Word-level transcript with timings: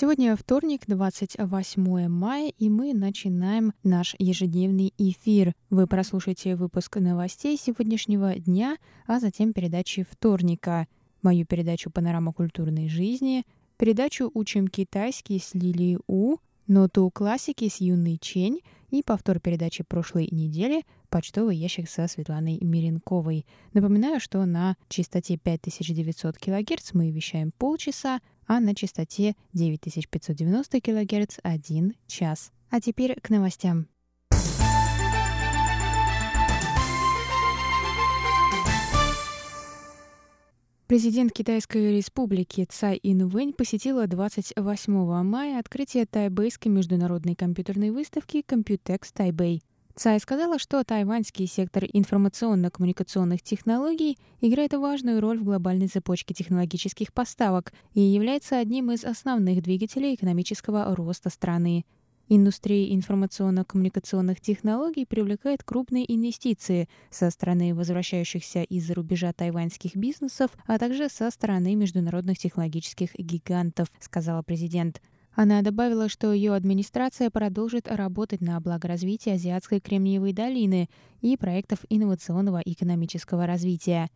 Сегодня 0.00 0.36
вторник, 0.36 0.82
28 0.86 2.06
мая, 2.06 2.52
и 2.56 2.70
мы 2.70 2.94
начинаем 2.94 3.72
наш 3.82 4.14
ежедневный 4.20 4.94
эфир. 4.96 5.54
Вы 5.70 5.88
прослушаете 5.88 6.54
выпуск 6.54 6.98
новостей 6.98 7.58
сегодняшнего 7.58 8.36
дня, 8.36 8.76
а 9.08 9.18
затем 9.18 9.52
передачи 9.52 10.06
вторника, 10.08 10.86
мою 11.20 11.44
передачу 11.46 11.90
«Панорама 11.90 12.32
культурной 12.32 12.88
жизни», 12.88 13.44
передачу 13.76 14.30
«Учим 14.34 14.68
китайский» 14.68 15.40
с 15.40 15.52
Лилией 15.54 15.98
У, 16.06 16.36
ноту 16.68 17.10
классики 17.12 17.68
с 17.68 17.80
Юной 17.80 18.18
Чень 18.18 18.60
и 18.90 19.02
повтор 19.02 19.40
передачи 19.40 19.82
прошлой 19.82 20.28
недели 20.30 20.84
«Почтовый 21.08 21.56
ящик 21.56 21.90
со 21.90 22.06
Светланой 22.06 22.58
Миренковой». 22.60 23.46
Напоминаю, 23.72 24.20
что 24.20 24.46
на 24.46 24.76
частоте 24.88 25.38
5900 25.38 26.38
кГц 26.38 26.92
мы 26.92 27.10
вещаем 27.10 27.50
полчаса, 27.50 28.20
а 28.48 28.58
на 28.58 28.74
частоте 28.74 29.36
9590 29.52 30.80
кГц 30.80 31.38
1 31.44 31.94
час. 32.08 32.50
А 32.70 32.80
теперь 32.80 33.20
к 33.20 33.30
новостям. 33.30 33.86
Президент 40.88 41.32
Китайской 41.32 41.94
республики 41.94 42.66
Цай 42.66 42.98
Инвэнь 43.02 43.52
посетила 43.52 44.06
28 44.06 45.22
мая 45.22 45.58
открытие 45.58 46.06
тайбэйской 46.06 46.72
международной 46.72 47.34
компьютерной 47.34 47.90
выставки 47.90 48.38
Computex 48.38 49.00
Taipei. 49.14 49.60
Цай 49.98 50.20
сказала, 50.20 50.60
что 50.60 50.84
тайваньский 50.84 51.48
сектор 51.48 51.82
информационно-коммуникационных 51.92 53.42
технологий 53.42 54.16
играет 54.40 54.72
важную 54.74 55.20
роль 55.20 55.40
в 55.40 55.44
глобальной 55.44 55.88
цепочке 55.88 56.34
технологических 56.34 57.12
поставок 57.12 57.72
и 57.94 58.00
является 58.00 58.60
одним 58.60 58.92
из 58.92 59.04
основных 59.04 59.60
двигателей 59.60 60.14
экономического 60.14 60.94
роста 60.94 61.30
страны. 61.30 61.84
Индустрия 62.28 62.94
информационно-коммуникационных 62.94 64.40
технологий 64.40 65.04
привлекает 65.04 65.64
крупные 65.64 66.04
инвестиции 66.14 66.88
со 67.10 67.28
стороны 67.30 67.74
возвращающихся 67.74 68.62
из-за 68.62 68.94
рубежа 68.94 69.32
тайваньских 69.32 69.96
бизнесов, 69.96 70.52
а 70.68 70.78
также 70.78 71.08
со 71.08 71.28
стороны 71.28 71.74
международных 71.74 72.38
технологических 72.38 73.16
гигантов, 73.16 73.88
сказала 73.98 74.42
президент. 74.42 75.02
Она 75.40 75.62
добавила, 75.62 76.08
что 76.08 76.32
ее 76.32 76.52
администрация 76.52 77.30
продолжит 77.30 77.86
работать 77.86 78.40
на 78.40 78.58
благо 78.58 78.88
развития 78.88 79.34
Азиатской 79.34 79.78
Кремниевой 79.78 80.32
долины 80.32 80.88
и 81.20 81.36
проектов 81.36 81.78
инновационного 81.88 82.60
экономического 82.64 83.46
развития. 83.46 84.10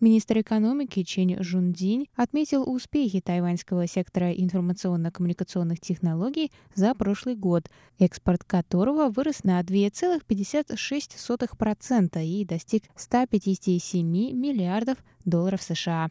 Министр 0.00 0.40
экономики 0.40 1.02
Чен 1.02 1.42
Жундинь 1.42 2.06
отметил 2.16 2.62
успехи 2.62 3.20
тайваньского 3.20 3.86
сектора 3.86 4.32
информационно-коммуникационных 4.32 5.80
технологий 5.80 6.50
за 6.74 6.94
прошлый 6.94 7.36
год, 7.36 7.68
экспорт 7.98 8.42
которого 8.42 9.10
вырос 9.10 9.44
на 9.44 9.60
2,56% 9.60 12.24
и 12.24 12.44
достиг 12.46 12.84
157 12.96 14.06
миллиардов 14.06 14.96
долларов 15.26 15.62
США. 15.62 16.08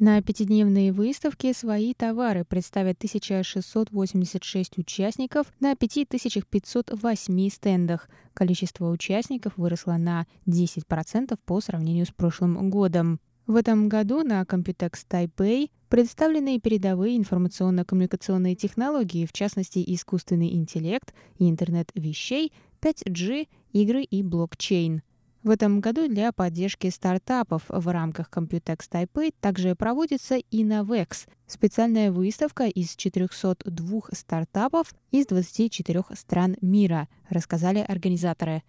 На 0.00 0.22
пятидневной 0.22 0.92
выставке 0.92 1.52
свои 1.52 1.92
товары 1.92 2.46
представят 2.46 2.96
1686 2.96 4.78
участников 4.78 5.52
на 5.60 5.76
5508 5.76 7.50
стендах. 7.50 8.08
Количество 8.32 8.88
участников 8.88 9.58
выросло 9.58 9.98
на 9.98 10.26
10% 10.46 11.38
по 11.44 11.60
сравнению 11.60 12.06
с 12.06 12.12
прошлым 12.12 12.70
годом. 12.70 13.20
В 13.46 13.56
этом 13.56 13.90
году 13.90 14.22
на 14.22 14.40
Computex 14.40 15.04
Taipei 15.06 15.70
представлены 15.90 16.58
передовые 16.60 17.18
информационно-коммуникационные 17.18 18.54
технологии, 18.54 19.26
в 19.26 19.34
частности 19.34 19.84
искусственный 19.86 20.54
интеллект 20.54 21.12
интернет 21.38 21.90
вещей, 21.94 22.54
5G, 22.80 23.48
игры 23.74 24.04
и 24.04 24.22
блокчейн. 24.22 25.02
В 25.42 25.48
этом 25.48 25.80
году 25.80 26.06
для 26.06 26.32
поддержки 26.32 26.90
стартапов 26.90 27.62
в 27.68 27.88
рамках 27.88 28.28
Computex 28.30 28.80
Taipei 28.90 29.32
также 29.40 29.74
проводится 29.74 30.36
Innovex– 30.36 31.26
специальная 31.46 32.12
выставка 32.12 32.66
из 32.66 32.94
402 32.94 34.00
стартапов 34.12 34.92
из 35.10 35.26
24 35.28 36.04
стран 36.12 36.56
мира, 36.60 37.08
рассказали 37.30 37.78
организаторы. 37.78 38.62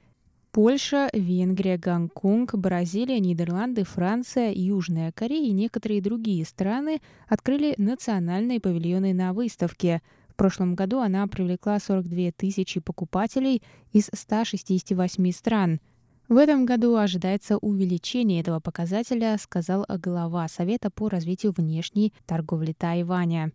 Польша, 0.53 1.09
Венгрия, 1.11 1.77
Гонконг, 1.77 2.55
Бразилия, 2.55 3.19
Нидерланды, 3.19 3.83
Франция, 3.83 4.53
Южная 4.53 5.11
Корея 5.11 5.49
и 5.49 5.51
некоторые 5.51 6.01
другие 6.01 6.45
страны 6.45 7.01
открыли 7.27 7.73
национальные 7.77 8.61
павильоны 8.61 9.13
на 9.13 9.33
выставке. 9.33 10.01
В 10.29 10.35
прошлом 10.35 10.75
году 10.75 10.99
она 10.99 11.27
привлекла 11.27 11.79
42 11.79 12.31
тысячи 12.31 12.79
покупателей 12.79 13.61
из 13.91 14.09
168 14.13 15.31
стран– 15.33 15.81
в 16.31 16.37
этом 16.37 16.65
году 16.65 16.95
ожидается 16.95 17.57
увеличение 17.57 18.39
этого 18.39 18.61
показателя, 18.61 19.37
сказал 19.37 19.85
глава 19.89 20.47
Совета 20.47 20.89
по 20.89 21.09
развитию 21.09 21.51
внешней 21.51 22.13
торговли 22.25 22.71
Тайваня. 22.71 23.51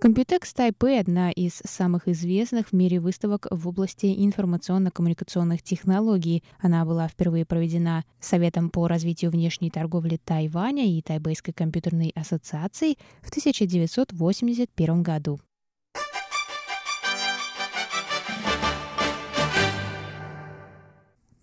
Computex 0.00 0.40
Taipei– 0.56 0.98
одна 1.00 1.30
из 1.30 1.62
самых 1.64 2.08
известных 2.08 2.70
в 2.70 2.72
мире 2.72 2.98
выставок 2.98 3.46
в 3.48 3.68
области 3.68 4.12
информационно-коммуникационных 4.26 5.62
технологий. 5.62 6.42
Она 6.58 6.84
была 6.84 7.06
впервые 7.06 7.46
проведена 7.46 8.04
Советом 8.18 8.70
по 8.70 8.88
развитию 8.88 9.30
внешней 9.30 9.70
торговли 9.70 10.16
Тайваня 10.16 10.84
и 10.84 11.00
Тайбэйской 11.02 11.54
компьютерной 11.54 12.10
ассоциацией 12.16 12.98
в 13.22 13.28
1981 13.28 15.02
году. 15.04 15.38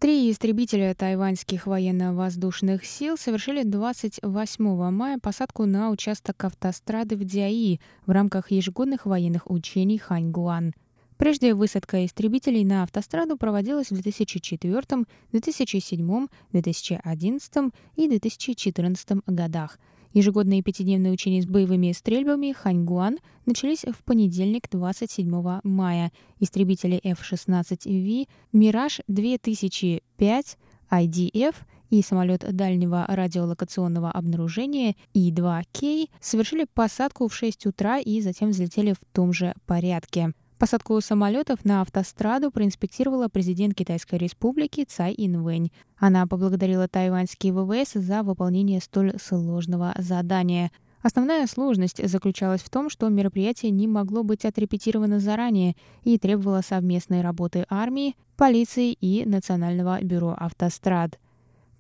Три 0.04 0.30
истребителя 0.30 0.94
тайваньских 0.94 1.66
военно-воздушных 1.66 2.84
сил 2.84 3.16
совершили 3.16 3.64
28 3.64 4.92
мая 4.92 5.18
посадку 5.18 5.66
на 5.66 5.92
участок 5.92 6.44
автострады 6.44 7.16
в 7.16 7.24
Диаи 7.24 7.80
в 8.06 8.12
рамках 8.12 8.52
ежегодных 8.52 9.06
военных 9.06 9.50
учений 9.50 9.98
Ханьгуан. 9.98 10.74
Прежде 11.16 11.54
высадка 11.54 12.06
истребителей 12.06 12.66
на 12.66 12.84
автостраду 12.84 13.38
проводилась 13.38 13.92
в 13.92 14.02
2004, 14.02 15.06
2007, 15.32 16.28
2011 16.52 17.74
и 17.96 18.10
2014 18.10 19.10
годах– 19.26 19.80
Ежегодные 20.14 20.62
пятидневные 20.62 21.12
учения 21.12 21.42
с 21.42 21.48
боевыми 21.48 21.92
стрельбами 21.92 22.52
«Ханьгуан» 22.52 23.18
начались 23.48 23.84
в 23.84 24.04
понедельник, 24.04 24.70
27 24.70 25.62
мая. 25.64 26.12
Истребители 26.40 27.00
F-16V, 27.04 28.28
«Мираж-2005», 28.52 30.58
IDF 30.92 31.56
и 31.90 32.04
самолет 32.04 32.46
дальнего 32.56 33.06
радиолокационного 33.08 34.12
обнаружения 34.12 34.96
И-2К 35.14 36.10
совершили 36.22 36.68
посадку 36.72 37.28
в 37.28 37.34
6 37.34 37.66
утра 37.66 37.98
и 37.98 38.22
затем 38.22 38.50
взлетели 38.50 38.94
в 38.94 39.00
том 39.12 39.34
же 39.34 39.56
порядке. 39.66 40.34
Посадку 40.60 41.02
самолетов 41.02 41.66
на 41.66 41.82
автостраду 41.82 42.52
проинспектировала 42.52 43.28
президент 43.28 43.76
Китайской 43.76 44.16
республики 44.16 44.86
Цай 44.88 45.14
Инвэнь. 45.18 45.72
Она 45.98 46.26
поблагодарила 46.28 46.88
тайваньские 46.88 47.54
ВВС 47.54 47.94
за 47.94 48.24
выполнение 48.24 48.80
столь 48.80 49.14
сложного 49.20 49.94
задания. 49.98 50.72
Основная 51.02 51.48
сложность 51.48 52.08
заключалась 52.08 52.62
в 52.62 52.70
том, 52.70 52.90
что 52.90 53.10
мероприятие 53.10 53.72
не 53.72 53.88
могло 53.88 54.24
быть 54.24 54.46
отрепетировано 54.46 55.20
заранее 55.20 55.76
и 56.04 56.18
требовало 56.18 56.62
совместной 56.62 57.22
работы 57.22 57.66
армии, 57.70 58.16
полиции 58.38 58.94
и 58.94 59.26
Национального 59.26 60.02
бюро 60.02 60.34
автострад. 60.38 61.20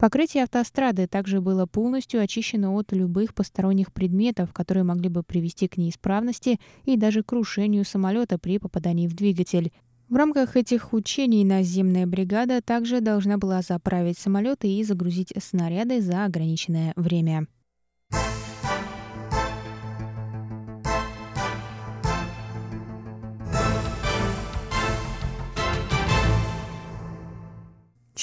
Покрытие 0.04 0.44
автострады 0.44 1.08
также 1.08 1.40
было 1.40 1.66
полностью 1.66 2.20
очищено 2.20 2.74
от 2.74 2.92
любых 2.92 3.34
посторонних 3.34 3.94
предметов, 3.94 4.52
которые 4.52 4.84
могли 4.84 5.08
бы 5.08 5.24
привести 5.24 5.70
к 5.70 5.78
неисправности 5.78 6.60
и 6.84 6.98
даже 6.98 7.24
крушению 7.24 7.86
самолета 7.86 8.38
при 8.38 8.60
попадании 8.60 9.08
в 9.08 9.16
двигатель. 9.16 9.72
В 10.10 10.16
рамках 10.16 10.58
этих 10.58 10.92
учений 10.92 11.46
наземная 11.46 12.06
бригада 12.06 12.62
также 12.62 13.00
должна 13.00 13.38
была 13.38 13.62
заправить 13.62 14.18
самолеты 14.18 14.68
и 14.68 14.84
загрузить 14.84 15.32
снаряды 15.42 16.02
за 16.02 16.26
ограниченное 16.26 16.92
время. 16.98 17.48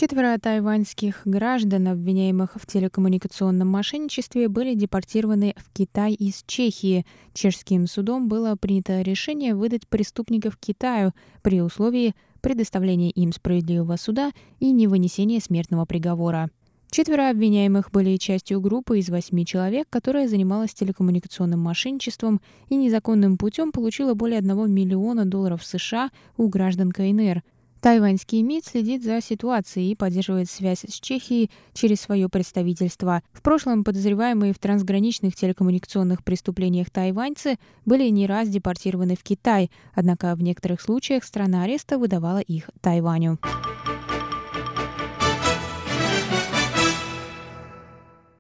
Четверо 0.01 0.39
тайваньских 0.39 1.21
граждан, 1.27 1.89
обвиняемых 1.89 2.53
в 2.55 2.67
телекоммуникационном 2.67 3.69
мошенничестве, 3.69 4.49
были 4.49 4.73
депортированы 4.73 5.55
в 5.59 5.71
Китай 5.75 6.15
из 6.15 6.43
Чехии. 6.47 7.05
Чешским 7.35 7.87
судом 7.87 8.27
было 8.27 8.57
принято 8.57 9.03
решение 9.03 9.55
выдать 9.55 9.87
преступников 9.87 10.57
Китаю 10.57 11.13
при 11.43 11.61
условии 11.61 12.15
предоставления 12.41 13.11
им 13.11 13.31
справедливого 13.35 13.97
суда 13.97 14.31
и 14.59 14.73
невынесения 14.73 15.39
смертного 15.39 15.85
приговора. 15.85 16.49
Четверо 16.91 17.29
обвиняемых 17.29 17.91
были 17.91 18.17
частью 18.17 18.63
группы 18.63 19.01
из 19.01 19.11
восьми 19.11 19.45
человек, 19.45 19.87
которая 19.91 20.29
занималась 20.29 20.73
телекоммуникационным 20.73 21.61
мошенничеством 21.61 22.41
и 22.71 22.77
незаконным 22.77 23.37
путем 23.37 23.71
получила 23.71 24.15
более 24.15 24.39
1 24.39 24.73
миллиона 24.73 25.27
долларов 25.27 25.63
США 25.63 26.09
у 26.39 26.49
граждан 26.49 26.91
КНР– 26.91 27.43
Тайваньский 27.81 28.43
МИД 28.43 28.67
следит 28.67 29.03
за 29.03 29.23
ситуацией 29.23 29.93
и 29.93 29.95
поддерживает 29.95 30.51
связь 30.51 30.85
с 30.87 31.01
Чехией 31.01 31.51
через 31.73 32.03
свое 32.03 32.29
представительство. 32.29 33.23
В 33.33 33.41
прошлом 33.41 33.85
подозреваемые 33.85 34.53
в 34.53 34.59
трансграничных 34.59 35.35
телекоммуникационных 35.35 36.23
преступлениях 36.23 36.91
тайваньцы 36.91 37.57
были 37.87 38.11
не 38.11 38.27
раз 38.27 38.51
депортированы 38.51 39.17
в 39.17 39.23
Китай, 39.23 39.71
однако 39.95 40.35
в 40.35 40.43
некоторых 40.43 40.83
случаях 40.83 41.25
страна 41.25 41.63
ареста 41.63 41.97
выдавала 41.97 42.41
их 42.41 42.69
Тайваню. 42.83 43.39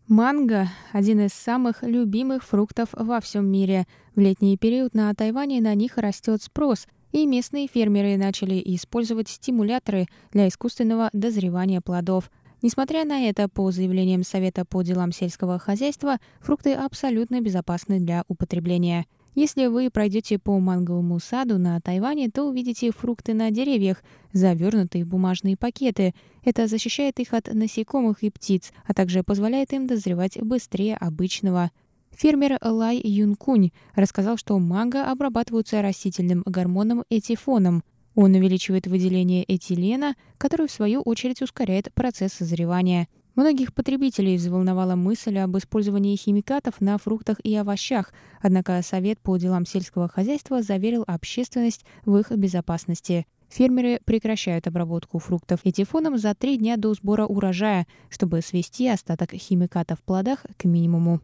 Манго– 0.06 0.68
один 0.92 1.20
из 1.20 1.32
самых 1.32 1.82
любимых 1.82 2.44
фруктов 2.44 2.88
во 2.92 3.20
всем 3.20 3.46
мире. 3.46 3.86
В 4.14 4.20
летний 4.20 4.58
период 4.58 4.92
на 4.92 5.14
Тайване 5.14 5.62
на 5.62 5.74
них 5.74 5.96
растет 5.96 6.42
спрос– 6.42 6.86
и 7.12 7.26
местные 7.26 7.66
фермеры 7.66 8.16
начали 8.16 8.60
использовать 8.64 9.28
стимуляторы 9.28 10.06
для 10.32 10.48
искусственного 10.48 11.10
дозревания 11.12 11.80
плодов. 11.80 12.30
Несмотря 12.62 13.04
на 13.04 13.22
это, 13.22 13.48
по 13.48 13.70
заявлениям 13.70 14.22
Совета 14.22 14.64
по 14.64 14.82
делам 14.82 15.12
сельского 15.12 15.58
хозяйства, 15.58 16.18
фрукты 16.40 16.74
абсолютно 16.74 17.40
безопасны 17.40 18.00
для 18.00 18.24
употребления. 18.28 19.06
Если 19.34 19.66
вы 19.66 19.90
пройдете 19.90 20.38
по 20.38 20.58
манговому 20.58 21.20
саду 21.20 21.56
на 21.56 21.80
Тайване, 21.80 22.28
то 22.30 22.44
увидите 22.44 22.90
фрукты 22.90 23.32
на 23.32 23.50
деревьях, 23.50 24.02
завернутые 24.32 25.04
в 25.04 25.08
бумажные 25.08 25.56
пакеты. 25.56 26.14
Это 26.44 26.66
защищает 26.66 27.20
их 27.20 27.32
от 27.32 27.46
насекомых 27.52 28.22
и 28.24 28.30
птиц, 28.30 28.72
а 28.84 28.92
также 28.92 29.22
позволяет 29.22 29.72
им 29.72 29.86
дозревать 29.86 30.42
быстрее 30.42 30.96
обычного. 30.96 31.70
Фермер 32.16 32.58
Лай 32.62 33.00
Юнкунь 33.02 33.70
рассказал, 33.94 34.36
что 34.36 34.58
манго 34.58 35.10
обрабатываются 35.10 35.80
растительным 35.80 36.42
гормоном 36.44 37.04
этифоном. 37.08 37.82
Он 38.14 38.34
увеличивает 38.34 38.86
выделение 38.86 39.44
этилена, 39.44 40.14
который 40.36 40.66
в 40.66 40.72
свою 40.72 41.00
очередь 41.02 41.42
ускоряет 41.42 41.92
процесс 41.94 42.32
созревания. 42.32 43.08
Многих 43.36 43.72
потребителей 43.72 44.36
взволновала 44.36 44.96
мысль 44.96 45.38
об 45.38 45.56
использовании 45.56 46.16
химикатов 46.16 46.80
на 46.80 46.98
фруктах 46.98 47.38
и 47.42 47.54
овощах, 47.54 48.12
однако 48.42 48.82
Совет 48.82 49.20
по 49.20 49.36
делам 49.36 49.64
сельского 49.64 50.08
хозяйства 50.08 50.62
заверил 50.62 51.04
общественность 51.06 51.84
в 52.04 52.16
их 52.16 52.30
безопасности. 52.32 53.26
Фермеры 53.48 54.00
прекращают 54.04 54.66
обработку 54.66 55.18
фруктов 55.18 55.60
этифоном 55.64 56.18
за 56.18 56.34
три 56.34 56.58
дня 56.58 56.76
до 56.76 56.92
сбора 56.94 57.24
урожая, 57.24 57.86
чтобы 58.08 58.42
свести 58.42 58.88
остаток 58.88 59.32
химикатов 59.32 60.00
в 60.00 60.02
плодах 60.02 60.44
к 60.56 60.64
минимуму. 60.64 61.20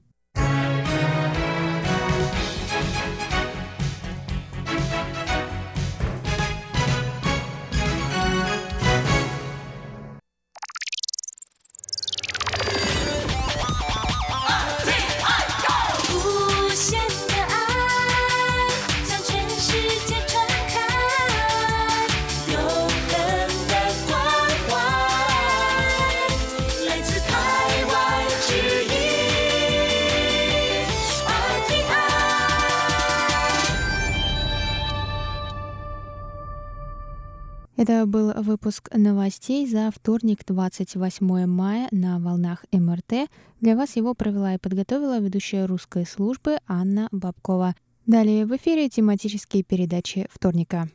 Это 37.77 38.07
был 38.07 38.33
выпуск 38.33 38.89
новостей 38.95 39.67
за 39.67 39.91
вторник, 39.95 40.41
28 40.47 41.47
мая 41.47 41.89
на 41.91 42.19
волнах 42.19 42.65
МРТ. 42.73 43.29
Для 43.61 43.77
вас 43.77 43.97
его 43.97 44.15
провела 44.15 44.55
и 44.55 44.59
подготовила 44.59 45.21
ведущая 45.21 45.67
русской 45.67 46.07
службы 46.07 46.57
Анна 46.67 47.09
Бабкова. 47.13 47.75
Далее 48.07 48.47
в 48.47 48.57
эфире 48.57 48.89
тематические 48.89 49.63
передачи 49.63 50.27
вторника. 50.33 50.89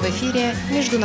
В 0.00 0.08
эфире 0.08 0.54
Международное 0.70 1.04